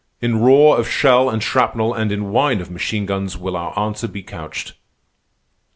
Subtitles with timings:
[0.19, 4.07] In roar of shell and shrapnel and in whine of machine guns will our answer
[4.07, 4.73] be couched.